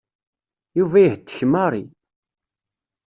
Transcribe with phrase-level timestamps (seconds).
[0.77, 1.83] Yuba ihettek Mary.